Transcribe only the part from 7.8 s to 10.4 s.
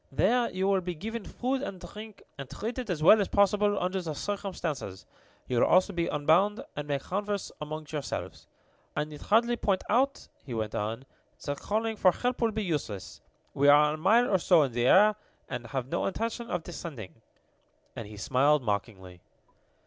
yourselves. I need hardly point out,"